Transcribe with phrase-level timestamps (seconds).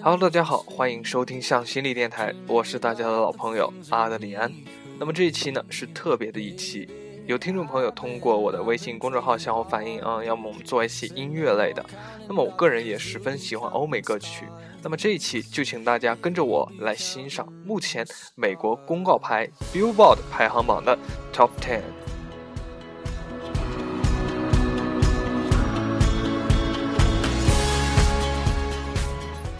[0.00, 4.52] Hello，大家好，欢迎收听向心力电台，我是大家的老朋友阿德里安。
[5.00, 6.88] 那么这一期呢是特别的一期，
[7.26, 11.84] 有听众朋友通过我的微信公众号向我反映，嗯，要么我们做一些音乐类的。
[12.28, 14.46] 那么我个人也十分喜欢欧美歌曲。
[14.80, 20.96] 那么这一期就请大家跟着我来欣赏目前美国公告牌 Billboard 排行榜的
[21.34, 21.82] Top Ten。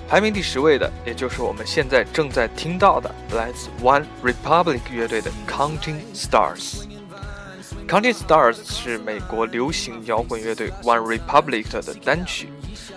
[0.09, 6.85] 排名第十位的，也就是我们现在正在听到的，来自 One Republic 乐队的 Counting Stars。
[7.87, 12.49] Counting Stars 是美国流行摇滚乐队 One Republic 的单曲。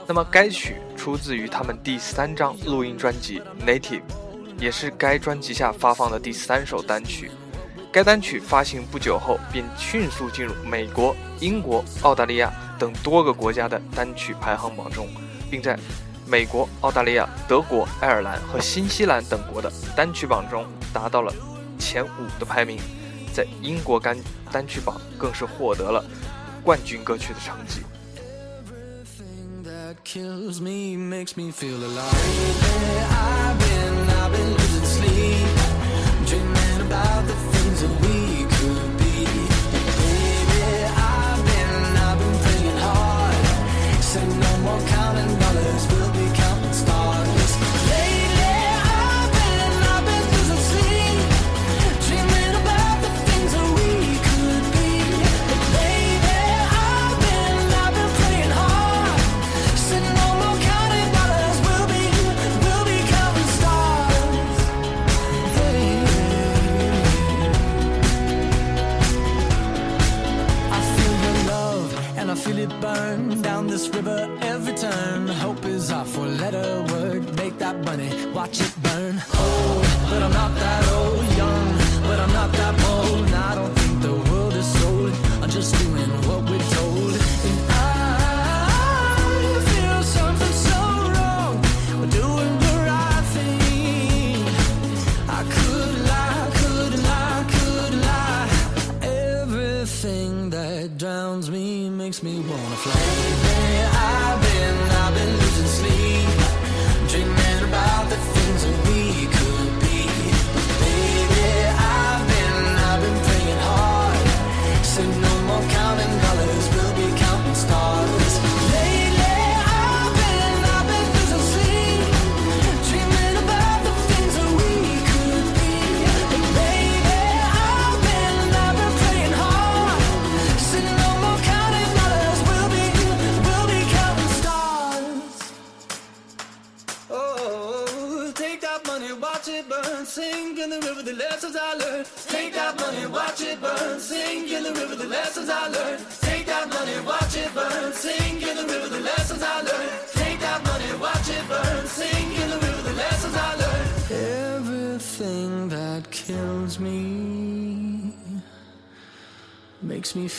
[0.07, 3.99] 那么该曲出自于他们第三张录音专辑《Native》，
[4.57, 7.29] 也是该专辑下发放的第三首单曲。
[7.91, 15.09] 该单曲发行不久后，便迅速进入美国、英国、澳大利亚等多个国家的单曲排行榜中，
[15.49, 15.77] 并在。
[16.25, 21.33] 美国、澳大利亚、德国、爱尔兰和新西兰等国的单曲榜中达到了
[21.77, 22.09] 前五
[22.39, 22.79] 的排名，
[23.33, 24.17] 在英国单
[24.51, 26.03] 单曲榜更是获得了
[26.63, 27.81] 冠军歌曲的成绩。
[30.95, 33.60] makes me feel alive.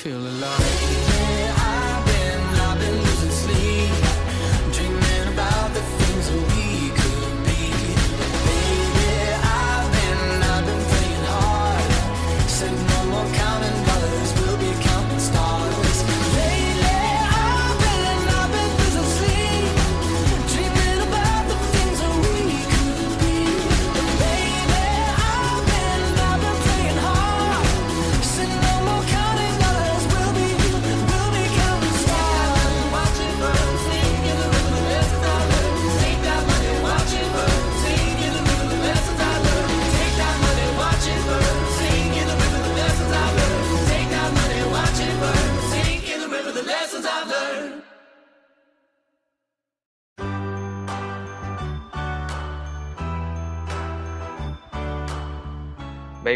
[0.03, 1.62] feel alive.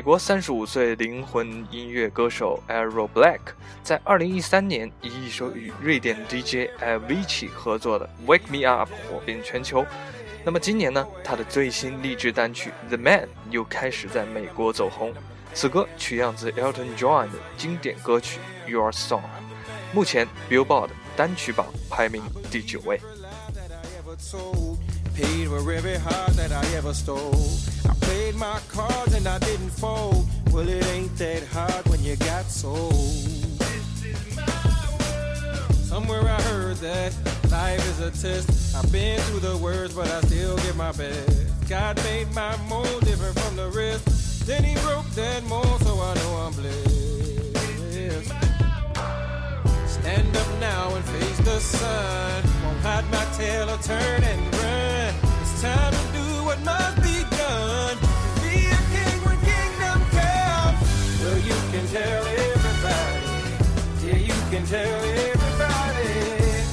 [0.06, 3.40] 国三十五岁灵魂音乐歌手 Aero Black
[3.82, 9.84] 在二零一三年以一首与瑞典 DJ Avicii 合作的《Wake Me Up》火遍全球。
[10.44, 15.12] 那么今年呢，他的最新励志单曲《The Man》又开始在美国走红。
[15.52, 18.38] 此歌取样自 Elton John 的经典歌曲
[18.70, 19.18] 《Your Song》，
[19.92, 23.00] 目前 Billboard 单曲榜排名第九位。
[28.06, 30.26] Played my cards and I didn't fold.
[30.52, 32.92] Well, it ain't that hard when you got soul.
[35.72, 37.12] Somewhere I heard that
[37.50, 38.76] life is a test.
[38.76, 41.68] I've been through the worst, but I still give my best.
[41.68, 44.46] God made my mold different from the rest.
[44.46, 47.06] Then he broke that mold, so I know I'm blessed.
[49.88, 52.44] Stand up now and face the sun.
[52.62, 55.14] Won't hide my tail or turn and run.
[55.42, 56.15] It's time to
[56.46, 57.98] what must be done.
[58.40, 60.78] Be a king when kingdom comes.
[61.20, 63.26] Well, you can tell everybody.
[64.06, 66.08] Yeah, you can tell everybody.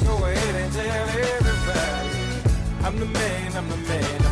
[0.06, 2.86] Go ahead and tell everybody.
[2.86, 4.23] I'm the man, I'm the man.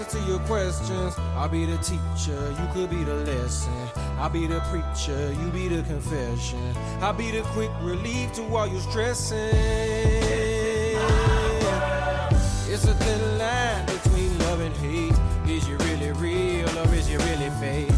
[0.00, 1.14] Answers to your questions.
[1.36, 3.72] I'll be the teacher, you could be the lesson.
[4.18, 6.74] I'll be the preacher, you be the confession.
[7.00, 9.38] I'll be the quick relief to all your stressing.
[12.68, 15.14] It's a thin line between love and hate.
[15.50, 17.89] Is you really real or is you really fake?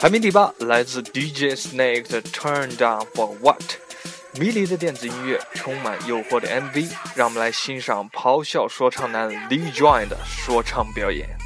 [0.00, 3.60] 排名第八，来自 DJ Snake 的《Turn Down for What》，
[4.40, 11.39] 迷离的电子音乐，充满诱惑的 MV，让我们来欣赏咆哮说唱男 Lee Joy 的说唱表演。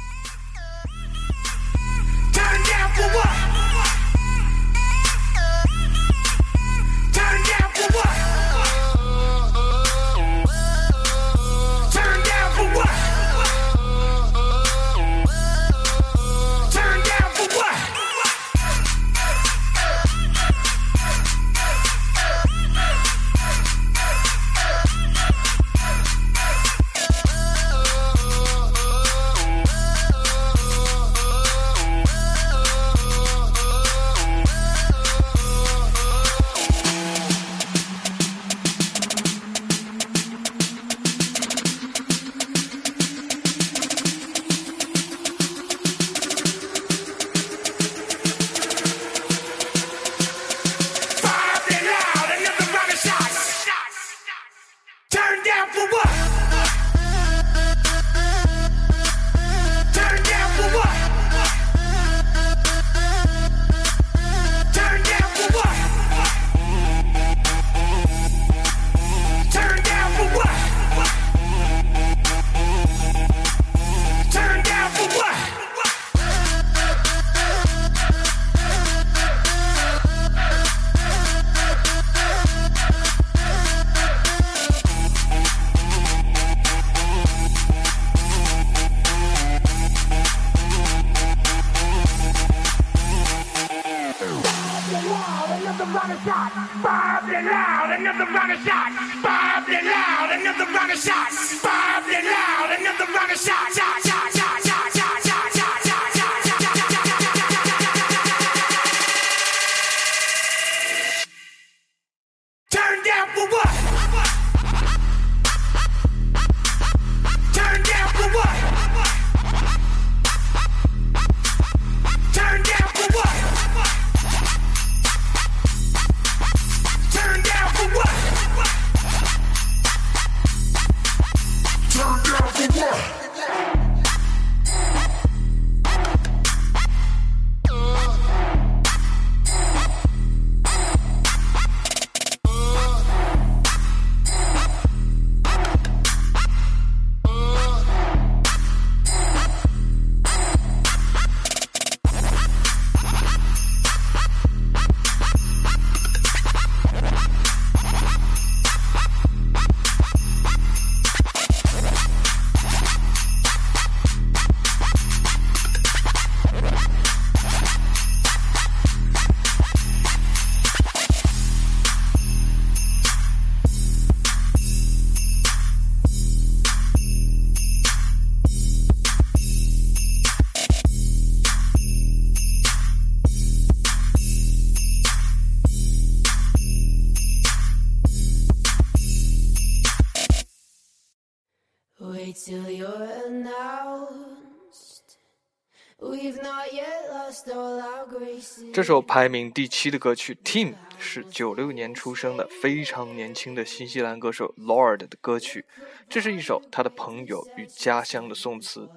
[198.73, 205.65] 这首排名第七的歌曲《Team》是九六年出生的非常年轻的新西兰歌手 Lord 的歌曲。
[206.09, 208.89] 这是一首他的朋友与家乡的宋词，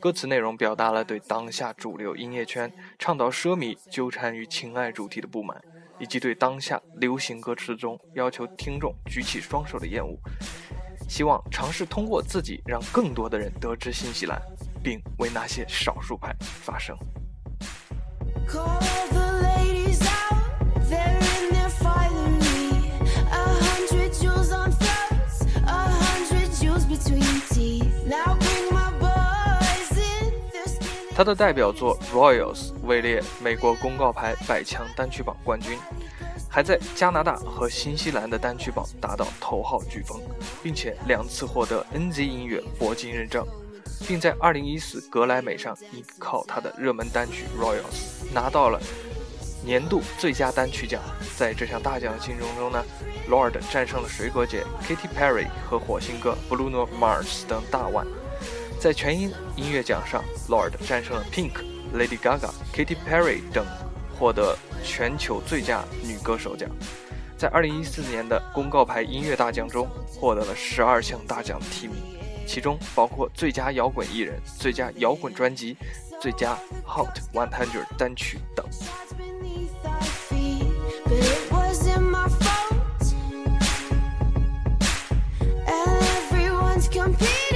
[0.00, 5.62] 歌词内容表达了对当下主流音乐圈倡导奢靡、纠缠于情爱主题的不满，
[5.98, 10.18] 以及对当下流行歌词中要求听众举起双手的厌恶。
[11.06, 14.40] 希望尝试通过自己让更多的人得知新西兰，
[14.82, 16.96] 并为那些少数派发声。
[18.46, 18.78] Call
[19.10, 20.38] the ladies out.
[20.88, 22.90] They're in their finery.
[23.30, 25.46] A hundred jewels on throats.
[25.66, 28.06] A hundred jewels between teeth.
[28.06, 30.32] Now bring my boys in.
[30.52, 31.14] They're skinny.
[31.14, 35.78] 他的代表作《Royals》位列美国公告牌百强单曲榜冠军，
[36.48, 40.22] 还在加拿大和新西兰的单曲榜达到头号飓风，
[40.62, 43.46] 并且两次获得 NZ 音乐铂金认证，
[44.06, 48.80] 并在2014格莱美上依靠他的热门单曲《Royals》拿到了
[49.64, 51.02] 年度最佳单曲奖。
[51.36, 52.84] 在这项大奖的竞争中呢
[53.28, 58.06] ，Lord 战胜了水果姐 Katy Perry 和火星哥 Bruno Mars 等大腕。
[58.80, 61.52] 在全英音乐奖上，Lord 战胜了 Pink、
[61.92, 63.66] Lady Gaga、Katy Perry 等，
[64.16, 66.70] 获得全球最佳女歌手奖。
[67.36, 71.96] 在2014年的公告牌音乐大奖中，获得了十二项大奖的提名，
[72.48, 75.76] 其中包括最佳摇滚艺人、最佳摇滚专辑、
[76.18, 78.66] 最佳 Hot 100单曲等。
[86.98, 87.47] Shots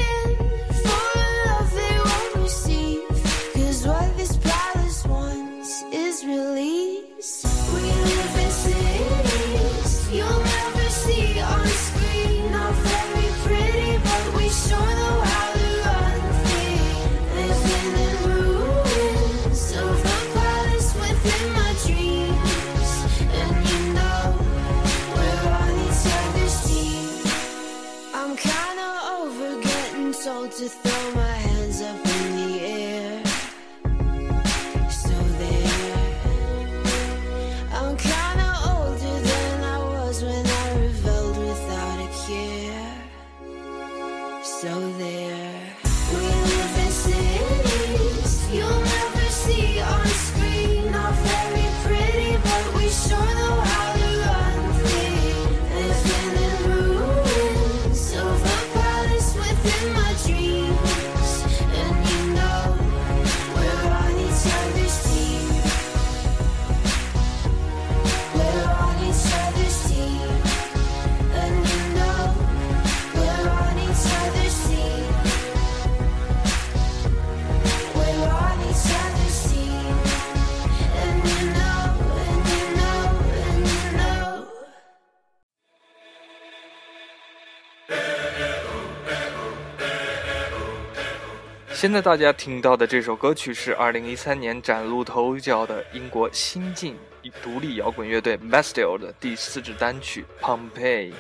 [91.83, 96.97] 现在大家听到的这首歌曲是2013年崭露头角的英国新晋
[97.43, 101.11] 独立摇滚乐队 Bastille 的第四支单曲《Pompeii》，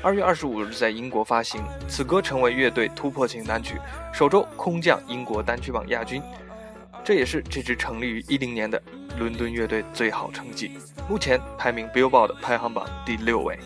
[0.00, 1.62] 二月二十五日在英国发行。
[1.86, 3.76] 此歌成为乐队突破性单曲，
[4.10, 6.22] 首周空降英国单曲榜亚军，
[7.04, 8.82] 这也是这支成立于一零年的
[9.18, 10.78] 伦敦乐队最好成绩。
[11.10, 13.58] 目前排名 Billboard 排行榜第六位。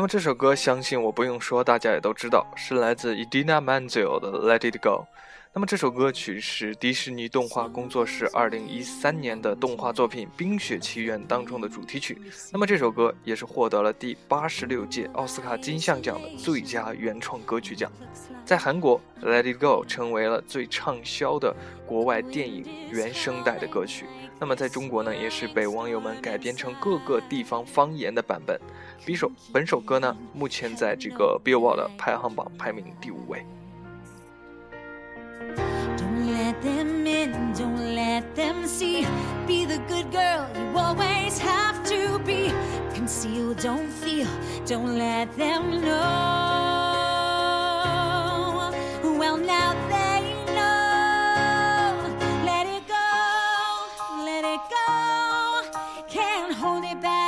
[0.00, 4.88] 那么这首歌，相信我不用说，大家也都知道，是来自 Idina Menzel 的《Let It Go》。
[5.52, 12.18] 那么这首歌曲是迪士尼动画工作室2013年的动画作品《冰雪奇缘》当中的主题曲。
[12.50, 17.92] 那么这首歌也是获得了第八十六届奥斯卡金像奖的最佳原创歌曲奖。
[18.42, 24.06] 在韩国，《Let It Go》成为了最畅销的国外电影原声带的歌曲。
[24.38, 28.58] 那么在中国呢，也是被网友们改编成各个地方方言的版本。
[29.04, 33.44] 比首本首歌呢，目前在这个 Billboard 的排行榜排名第五位。
[56.60, 57.19] Hold it back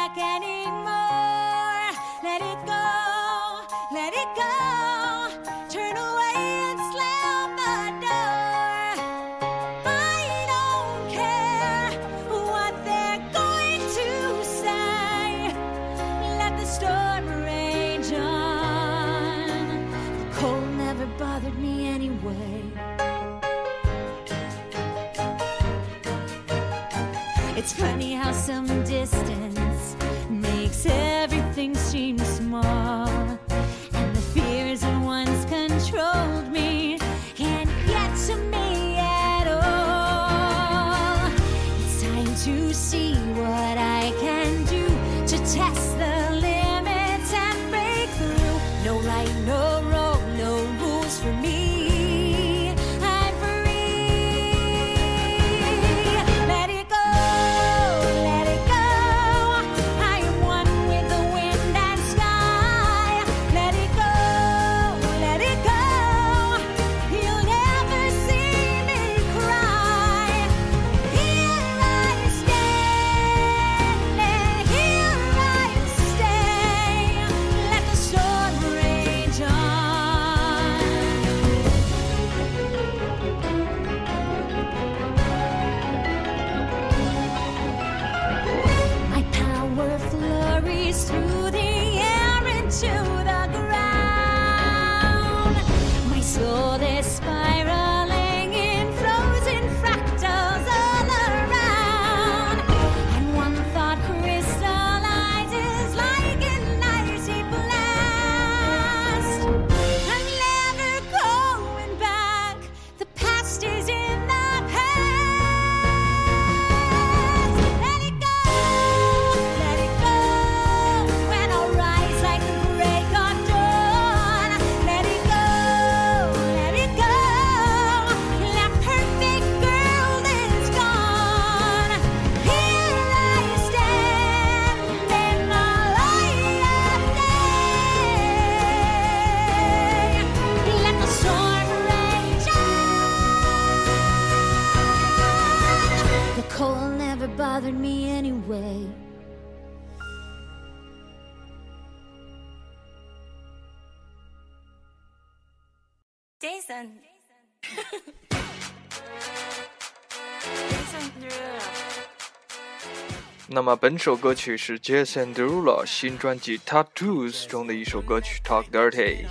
[163.48, 169.26] 那么本首歌曲是 jason derulo 新专辑 tattoos 中的一首歌曲 talk dirty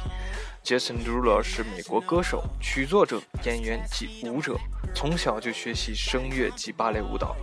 [0.64, 4.58] jason derulo 是美国歌手曲作者演员及舞者
[4.94, 7.36] 从小就学习声乐及芭蕾舞蹈。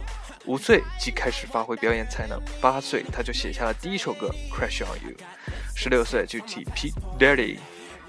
[0.48, 5.14] 五岁即开始发挥表演才能八岁他就写下了第一首歌 crush on you
[5.74, 7.59] 十六岁就替 pet dirty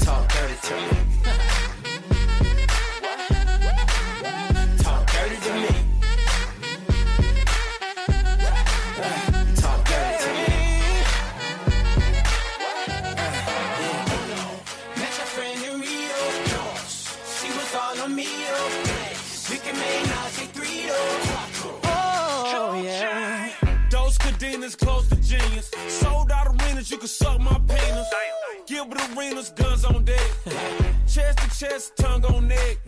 [0.00, 0.97] Talk dirty to me.
[29.38, 30.30] Arenas, guns on deck.
[31.06, 32.78] chest to chest, tongue on neck.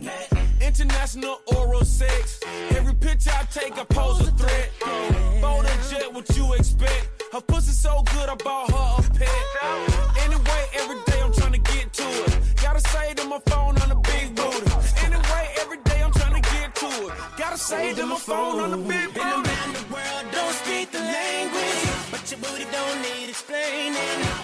[0.59, 2.41] International oral sex.
[2.71, 4.69] Every picture I take, I pose a threat.
[5.41, 7.23] Phone and jet, what you expect?
[7.31, 10.23] Her pussy so good, I bought her a pet.
[10.23, 12.39] Anyway, every day I'm trying to get to it.
[12.61, 15.00] Gotta say to my phone on the big booty.
[17.51, 20.99] Gotta say to my phone on the big Been around the world, don't speak the
[20.99, 21.83] language.
[22.09, 23.97] But your booty don't need explaining.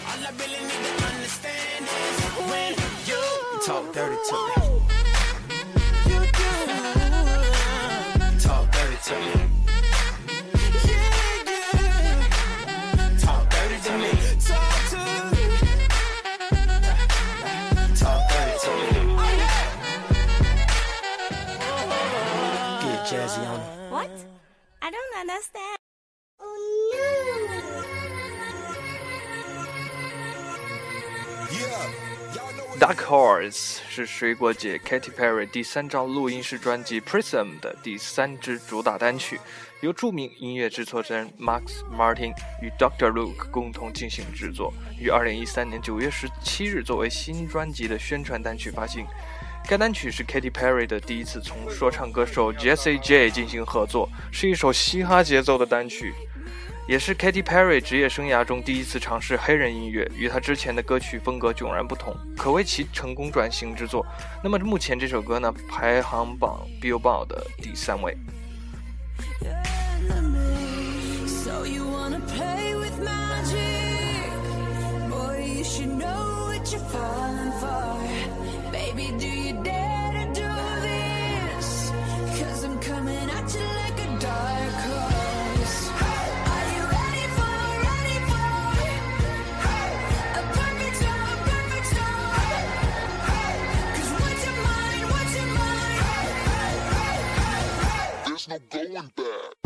[0.09, 2.19] All I really need to understand is
[2.51, 2.75] when
[3.07, 3.23] you
[3.65, 4.61] talk dirty to me.
[6.11, 6.49] You do.
[8.45, 9.56] Talk dirty to me.
[24.87, 25.75] I don't understand.
[32.79, 39.37] Dark Horse 是水果姐 Katy Perry 第三张录音室专辑 Prism 的第三支主打单曲，
[39.81, 43.11] 由著名音乐制作人 Max Martin 与 Dr.
[43.11, 49.05] Luke 共同进行制作，于二零一三年九月十七日作为新专辑的宣传单曲发行。
[49.67, 56.13] 该单曲是 Katy Perry 的第一次从说唱歌手 Jessie J 进行合作，是一首嘻哈节奏的单曲。
[56.87, 64.05] 也是 Katy Perry 职业生涯中第一次尝试黑人音乐，与她之前的歌曲风格迥然不同，可谓其成功转型之作。
[64.41, 68.17] 那么目前这首歌呢，排行榜 Billboard 的第三位。
[75.57, 77.96] You should know what you're falling for.
[98.59, 99.56] going back.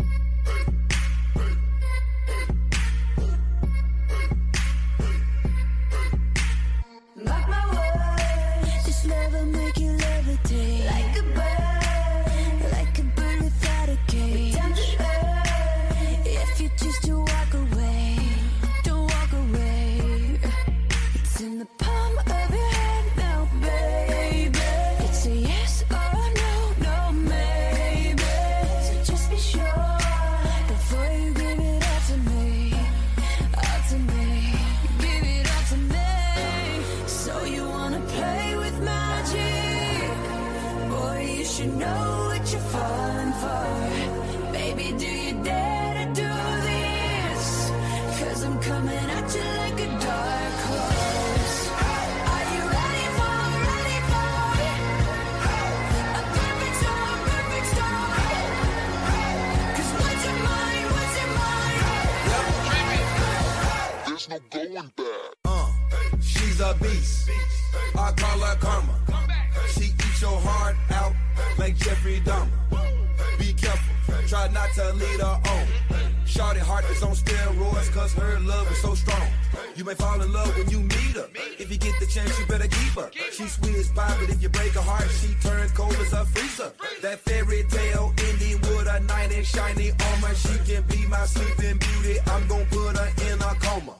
[81.72, 83.10] You get the chance, you better keep her.
[83.32, 86.24] She's sweet as pie, but if you break her heart, she turns cold as a
[86.26, 86.70] freezer.
[87.00, 90.34] That fairy tale ending with a knight in shiny armor.
[90.34, 92.20] She can be my sleeping beauty.
[92.26, 93.94] I'm gonna put her in a coma.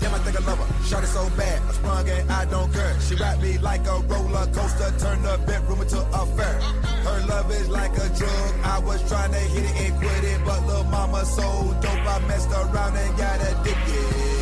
[0.00, 0.84] Damn, I think I love her.
[0.88, 2.98] Shot it so bad, I sprung and I don't care.
[3.00, 6.56] She wrapped me like a roller coaster, turned the bedroom into a fair.
[7.04, 8.52] Her love is like a drug.
[8.64, 12.18] I was trying to hit it and quit it, but little mama so dope, I
[12.26, 14.39] messed around and got addicted.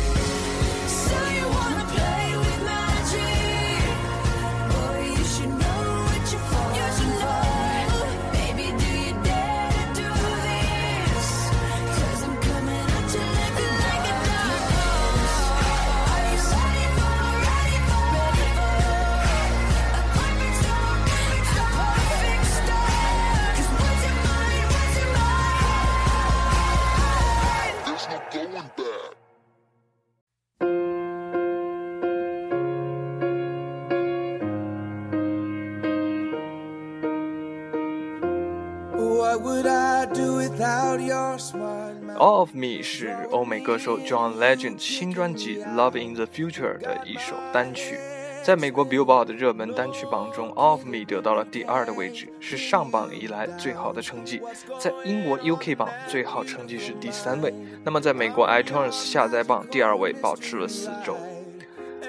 [42.49, 47.95] Of Me 是欧美歌手 John Legend 新专辑《Love in the Future》的一首单曲，
[48.43, 54.41] 在美国 Billboard 的热门单曲榜中，《of Me》得到了第二的位置，是上榜以来最好的成绩。
[54.79, 61.13] 在英国 UK 榜最好成绩是第三位，那么在美国 iTunes 下载榜第二位，保持了四周。《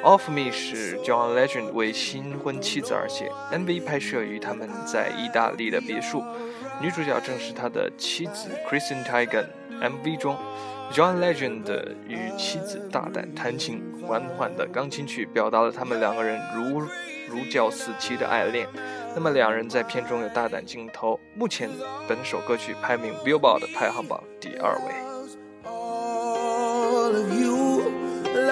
[0.03, 6.25] Of Me》是 John Legend 为新婚妻子而写，MV 拍摄于他们在意大利的别墅，
[6.81, 9.45] 女主角正是他的妻子 Kristen Teigen。
[9.81, 10.39] MV 中
[10.91, 16.81] ，John Legend 与妻子大胆弹琴，缓缓的钢琴曲表达了他们两个人如
[17.29, 18.67] 如胶似漆的爱恋。
[19.15, 21.21] 那么两人在片中有大胆镜头。
[21.35, 21.69] 目前
[22.09, 24.95] 本首歌曲排名 Billboard 排行榜第二位。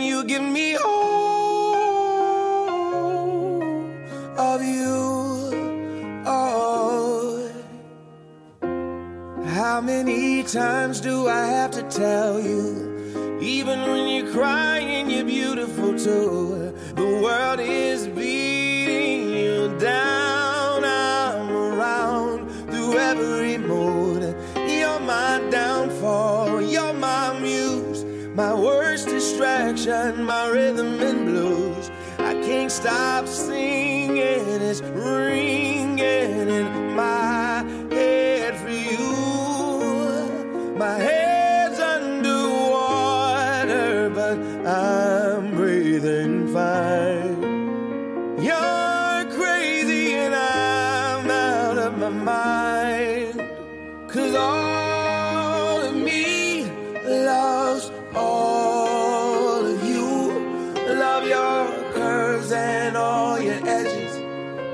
[0.00, 1.88] you give me all
[4.38, 6.22] of you.
[6.26, 7.50] Oh,
[9.44, 13.38] how many times do I have to tell you?
[13.40, 16.67] Even when you're crying, you're beautiful too.
[61.18, 64.16] love your curves and all your edges,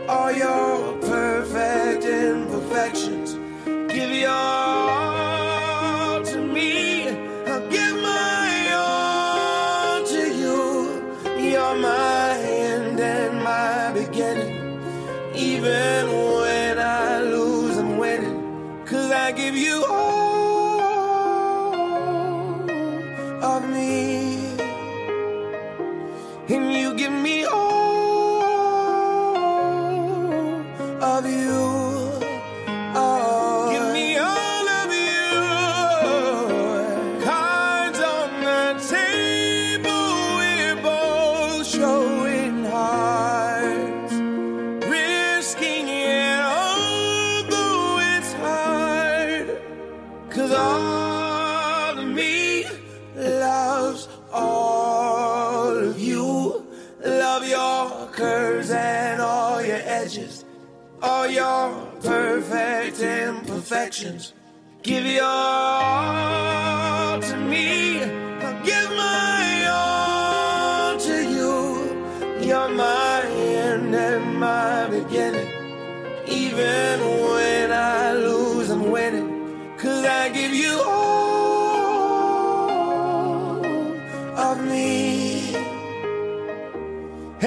[0.09, 3.35] all your perfect imperfections.
[3.65, 4.64] Give your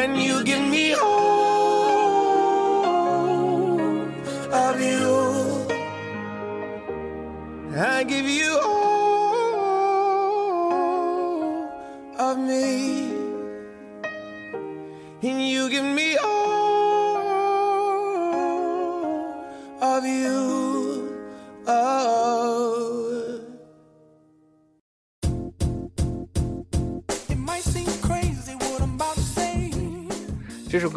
[0.08, 0.93] when you give me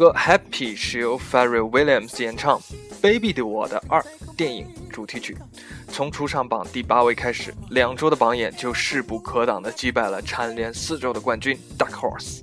[0.03, 2.59] 《歌 Happy》是由 Ferry Williams 演唱，
[3.03, 4.03] 《Baby》的我的二
[4.35, 5.37] 电影主题曲，
[5.89, 12.39] 从出场榜第八位开始，两周的榜眼就势不可挡地击败了蝉联四周的冠军《Dark Horse》。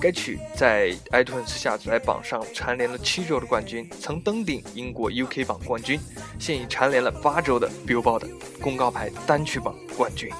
[0.00, 5.98] 该曲在 iTunes 下载榜上蝉联了七周的冠军，曾登顶英国 UK 榜冠军，
[6.38, 10.30] 现已蝉联了八周的 Billboard 公告牌单曲榜冠军。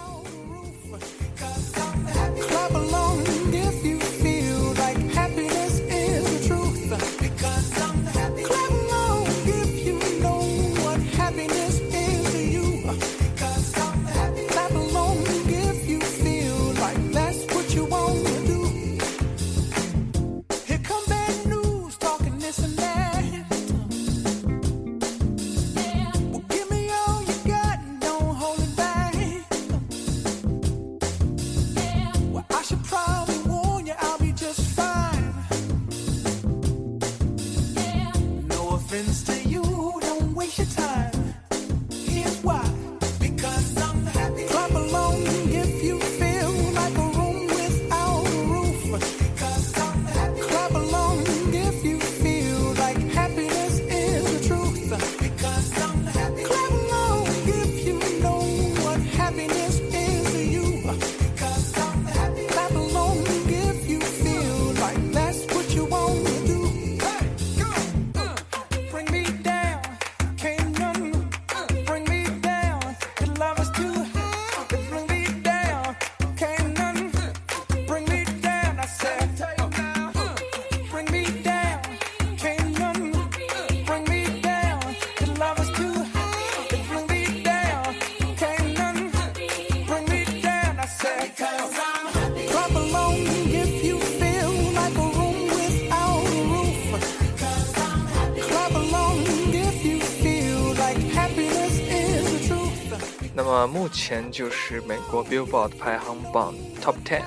[103.99, 107.23] 前就是美国 Billboard 排行榜 Top Ten。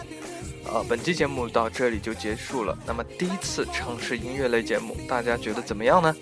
[0.72, 2.78] 呃，本期节目到这里就结束了。
[2.88, 6.16] 那么第一次尝试音乐类节目，大家觉得怎么样呢？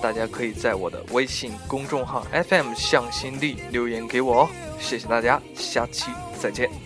[0.00, 4.48] 大家可以在我的微信公众号 FM 向心力留言给我哦。
[4.78, 6.85] 谢谢大家，下期再见。